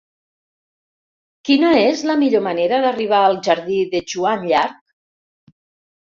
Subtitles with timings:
[1.49, 4.81] Quina és la millor manera d'arribar al jardí de Joan Llarch?